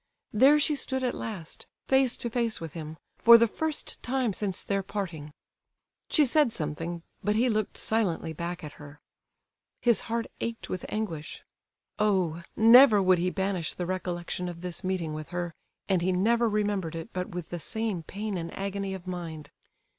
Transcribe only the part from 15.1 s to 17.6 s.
with her, and he never remembered it but with the